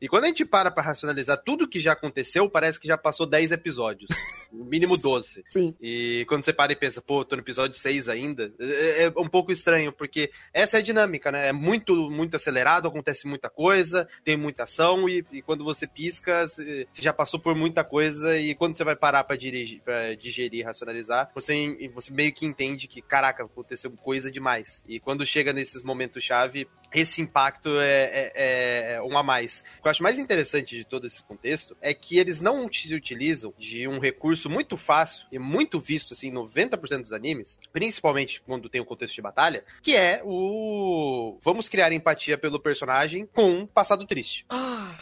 [0.00, 3.26] E quando a gente para pra racionalizar tudo que já aconteceu, parece que já passou
[3.26, 4.08] 10 episódios.
[4.52, 5.44] No mínimo 12.
[5.48, 5.74] Sim.
[5.80, 9.28] E quando você para e pensa, pô, tô no episódio 6 ainda, é, é um
[9.28, 11.48] pouco estranho, porque essa é a dinâmica, né?
[11.48, 16.46] É muito, muito acelerado, acontece muita coisa, tem muita ação, e, e quando você pisca,
[16.46, 20.64] você já passou por muita coisa, e quando você vai parar pra, dirigir, pra digerir,
[20.64, 24.82] racionalizar, você, você meio que entende que, caraca, aconteceu coisa demais.
[24.86, 29.62] E quando chega nesses momentos-chave, esse impacto é, é, é, um a mais.
[29.78, 32.94] O que eu acho mais interessante de todo esse contexto é que eles não se
[32.94, 38.40] utilizam de um recurso muito fácil e muito visto assim, em 90% dos animes, principalmente
[38.40, 43.26] quando tem o um contexto de batalha, que é o vamos criar empatia pelo personagem
[43.26, 44.44] com um passado triste.
[44.48, 44.96] Ah.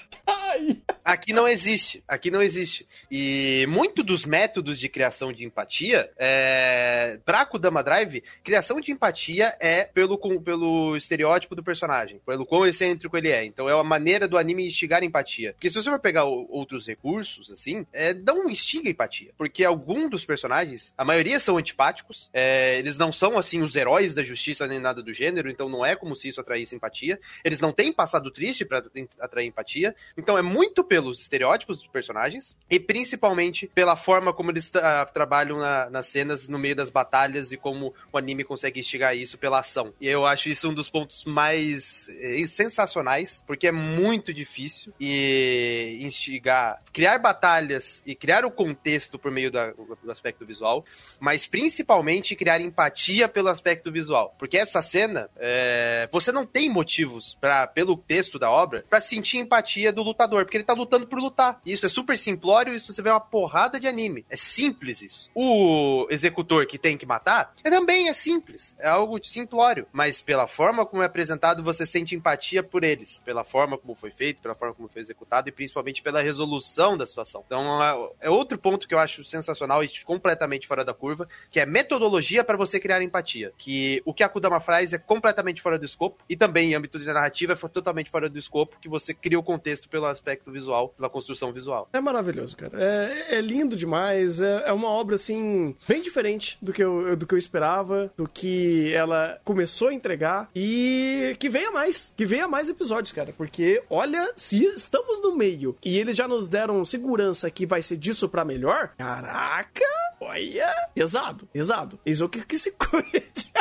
[1.05, 2.87] Aqui não existe, aqui não existe.
[3.09, 7.21] E muito dos métodos de criação de empatia, é...
[7.25, 11.76] pra Kudama Drive, criação de empatia é pelo, pelo estereótipo do personagem,
[12.25, 13.45] pelo quão excêntrico ele é.
[13.45, 15.53] Então é uma maneira do anime instigar empatia.
[15.53, 19.33] Porque se você for pegar outros recursos, assim, é, não instiga empatia.
[19.37, 24.15] Porque alguns dos personagens, a maioria são antipáticos, é, eles não são, assim, os heróis
[24.15, 27.19] da justiça nem nada do gênero, então não é como se isso atraísse empatia.
[27.45, 28.83] Eles não têm passado triste para
[29.21, 29.95] atrair empatia.
[30.17, 35.59] Então é muito pelos estereótipos dos personagens e principalmente pela forma como eles uh, trabalham
[35.59, 39.61] na, nas cenas no meio das batalhas e como o anime consegue instigar isso pela
[39.61, 39.93] ação.
[40.01, 45.99] E eu acho isso um dos pontos mais eh, sensacionais, porque é muito difícil e
[46.01, 50.85] instigar, criar batalhas e criar o contexto por meio da, do aspecto visual,
[51.21, 57.37] mas principalmente criar empatia pelo aspecto visual, porque essa cena é, você não tem motivos
[57.41, 61.07] para pelo texto da obra para sentir empatia do lutador, porque ele tá lutando lutando
[61.07, 61.61] por lutar.
[61.67, 64.25] Isso é super simplório, isso você vê uma porrada de anime.
[64.31, 65.31] É simples isso.
[65.35, 68.75] O executor que tem que matar é, também é simples.
[68.79, 69.87] É algo simplório.
[69.93, 73.21] Mas pela forma como é apresentado, você sente empatia por eles.
[73.25, 77.07] Pela forma como foi feito, pela forma como foi executado e principalmente pela resolução da
[77.07, 77.43] situação.
[77.47, 81.59] Então é, é outro ponto que eu acho sensacional e completamente fora da curva, que
[81.59, 83.53] é metodologia para você criar empatia.
[83.57, 86.99] Que o que a Kudama faz é completamente fora do escopo e também em âmbito
[86.99, 90.67] de narrativa é totalmente fora do escopo, que você cria o contexto pelo aspecto visual
[90.67, 91.89] visual, pela construção visual.
[91.93, 92.73] É maravilhoso, cara.
[92.83, 94.41] É, é lindo demais.
[94.41, 98.29] É, é, uma obra, assim, bem diferente do que, eu, do que eu esperava, do
[98.29, 102.13] que ela começou a entregar e que venha mais.
[102.17, 103.33] Que venha mais episódios, cara.
[103.37, 107.97] Porque, olha, se estamos no meio e eles já nos deram segurança que vai ser
[107.97, 109.85] disso pra melhor, caraca,
[110.21, 111.99] olha, pesado, pesado.
[112.05, 113.53] Eis o que, que se cuide.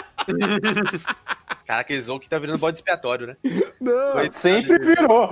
[1.66, 3.38] Caraca, Izouki tá virando bode expiatório, né?
[3.80, 4.86] Não, Coitado sempre de...
[4.86, 5.30] virou.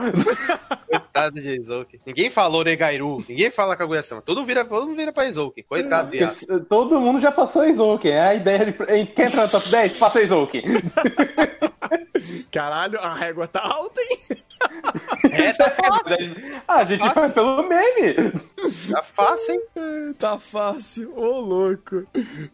[0.87, 2.01] Coitado de Izouki.
[2.05, 4.21] Ninguém falou Negairu, ninguém fala Kaguya-sama.
[4.21, 5.63] Todo, vira, todo mundo vira pra Izouki.
[5.63, 8.09] Coitado de Todo mundo já passou Izouki.
[8.09, 8.73] É a ideia de...
[9.07, 9.93] Quer entrar no top 10?
[9.97, 10.63] Passa Izouki.
[12.51, 14.19] Caralho, a régua tá alta, hein?
[15.31, 16.61] É, tá fácil.
[16.67, 17.21] Ah, a gente fácil.
[17.21, 18.31] vai pelo meme.
[18.91, 20.13] Tá fácil, hein?
[20.17, 21.17] Tá fácil.
[21.17, 22.05] Ô, oh, louco.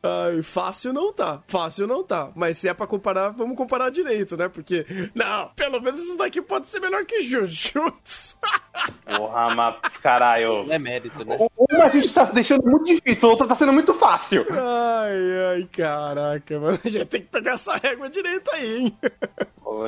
[0.02, 1.44] Ai, fácil não tá.
[1.48, 2.32] Fácil não tá.
[2.36, 4.48] Mas se é pra comparar, vamos comparar direito, né?
[4.48, 8.38] Porque, não, pelo menos isso daqui pode ser melhor que Jujutsu.
[9.06, 10.66] Porra, mas caralho.
[10.66, 11.38] Não é mérito, né?
[11.58, 14.46] Uma a gente tá deixando muito difícil, a outra tá sendo muito fácil.
[14.52, 16.80] Ai, ai, caraca, mano.
[16.84, 18.98] A gente tem que pegar essa régua direito aí, hein?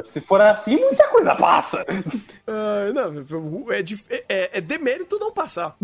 [0.06, 1.86] Se for assim, muita coisa passa.
[2.48, 5.76] Uh, não, é, de, é, é demérito não passar.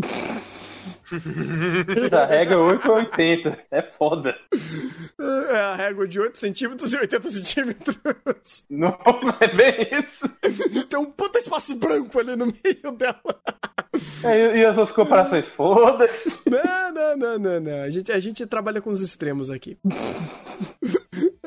[2.05, 3.59] Essa regra é 8 ou 80.
[3.71, 4.37] É foda.
[5.19, 7.97] É a régua de 8 centímetros e 80 centímetros.
[8.69, 8.97] Não,
[9.39, 10.85] é bem isso.
[10.85, 13.41] Tem um puta espaço branco ali no meio dela.
[14.23, 15.45] É, e as suas comparações?
[15.45, 16.49] Foda-se.
[16.49, 17.81] Não, não, não, não, não.
[17.83, 19.77] A gente, a gente trabalha com os extremos aqui.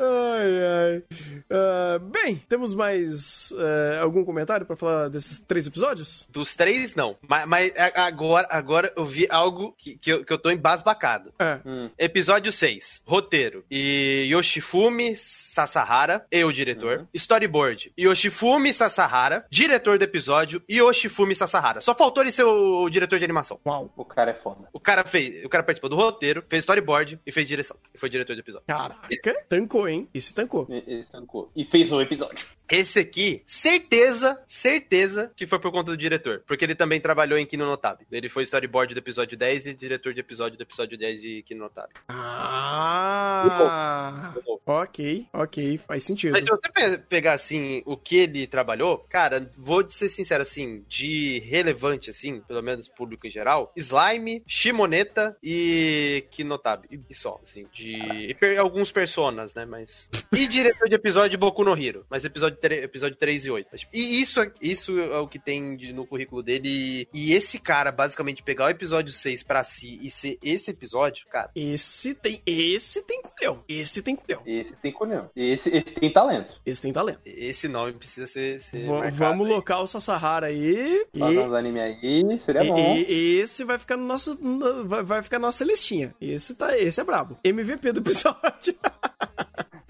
[0.00, 1.02] Ai, ai.
[1.50, 6.26] Uh, bem, temos mais uh, algum comentário para falar desses três episódios?
[6.32, 7.18] Dos três, não.
[7.28, 11.32] Mas, mas agora, agora eu vi algo que, que, eu, que eu tô embasbacado.
[11.38, 11.60] É.
[11.66, 11.90] Hum.
[11.98, 13.02] Episódio 6.
[13.04, 13.64] Roteiro.
[13.70, 17.00] E Yoshifumi Sasahara, eu, o diretor.
[17.00, 17.06] Uhum.
[17.12, 17.92] Storyboard.
[17.98, 20.62] Yoshifumi Sasahara, diretor do episódio.
[20.66, 21.80] E Yoshifumi Sasahara.
[21.82, 23.60] Só faltou ele ser o, o diretor de animação.
[23.66, 23.92] Uau.
[23.96, 24.68] O cara é foda.
[24.72, 25.44] O cara fez.
[25.44, 27.76] O cara participou do roteiro, fez storyboard e fez direção.
[27.92, 28.66] E foi diretor do episódio.
[28.66, 29.08] Caraca,
[29.48, 30.08] tancou, hein?
[30.14, 30.66] Esse tancou.
[30.86, 31.50] Esse tancou.
[31.54, 32.46] E fez um episódio.
[32.70, 36.42] Esse aqui, certeza, certeza que foi por conta do diretor.
[36.46, 38.06] Porque ele também trabalhou em Kino Notável.
[38.10, 41.60] Ele foi storyboard do episódio 10 e diretor de episódio do episódio 10 de Kino
[41.60, 41.90] Notável.
[42.08, 44.32] Ah!
[44.66, 46.32] Ok, ok, faz sentido.
[46.32, 50.84] Mas se você pe- pegar, assim, o que ele trabalhou, cara, vou ser sincero, assim,
[50.88, 56.88] de relevante, assim, pelo menos público em geral, Slime, Shimoneta e Kinotabi.
[56.92, 58.34] E- E só, assim, de...
[58.38, 60.08] Per- alguns personas, né, mas...
[60.32, 63.68] E diretor de episódio de Boku no Hero, mas episódio, episódio 3 e 8.
[63.72, 67.08] Mas, E isso, é- isso é o que tem de- no currículo dele.
[67.12, 71.50] E esse cara, basicamente, pegar o episódio 6 pra si e ser esse episódio, cara,
[71.54, 73.64] Esse tem, esse tem culhão.
[73.68, 74.42] Esse tem culhão.
[74.46, 75.30] Esse tem colhão.
[75.34, 76.60] Esse, esse tem talento.
[76.64, 77.20] Esse tem talento.
[77.24, 79.52] esse nome precisa ser, ser marcado vamos aí.
[79.52, 81.04] locar o Sasahara aí.
[81.14, 82.96] E, Fazer uns anime aí, seria e- bom.
[82.96, 84.34] e- esse vai ficar no nosso.
[84.40, 86.14] no- vai, vai ficar na nossa listinha.
[86.20, 87.38] Esse, tá, esse é brabo.
[87.44, 88.74] MVP do episódio.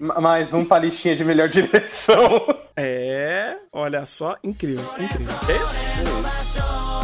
[0.01, 2.45] Ma- Mais um pra listinha de melhor direção.
[2.75, 3.55] é.
[3.71, 4.83] Olha só, incrível.
[4.97, 5.33] Incrível.
[5.47, 6.59] É isso?
[6.59, 7.00] Oh,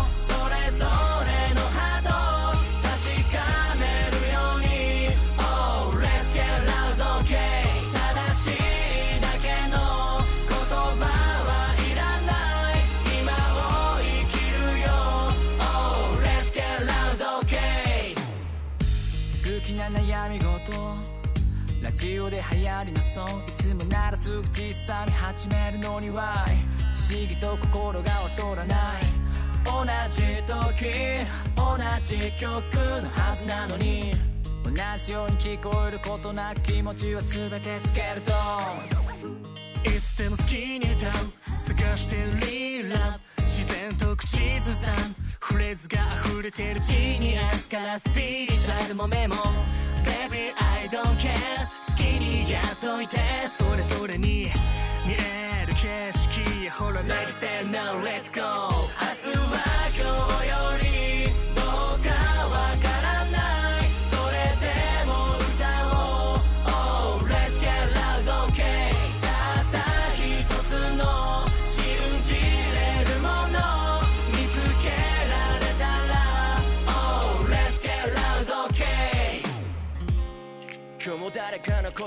[24.87, 26.45] ぐ実際に始めるのには
[27.09, 29.01] 不思議と心が劣らない。
[29.65, 30.93] 同じ時
[31.55, 32.53] 同じ曲
[33.01, 34.11] のはずなのに。
[34.63, 38.33] 同じように聞こえることなく気持ちは全てスケルト
[39.83, 41.11] ンいつでも好きに歌う。
[41.59, 43.19] 探してるリーラ。
[43.37, 45.26] ブ自然と口ずさん。
[45.39, 49.35] フレーズが溢れてるジーニアスからスピリチュアルもメモ。
[50.03, 51.33] Baby I don't care
[51.89, 53.17] 好きにやっといて
[53.47, 54.47] それぞれに
[55.05, 56.69] 見える景色。
[56.71, 58.69] ほら Lady say no let's go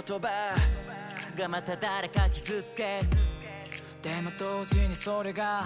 [0.07, 0.55] 言葉
[1.37, 3.03] がまた誰か傷つけ
[4.03, 5.65] でも同時にそれが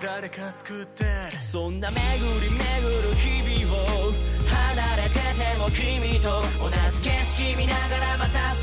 [0.00, 1.04] 誰か救って。
[1.40, 2.00] そんな巡
[2.40, 2.58] り巡
[3.02, 4.12] る日々を
[4.46, 8.54] 離れてても君と同じ景色見ながらまた